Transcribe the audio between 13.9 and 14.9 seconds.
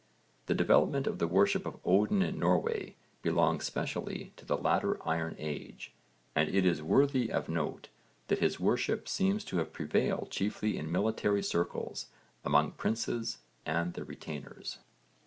their retainers.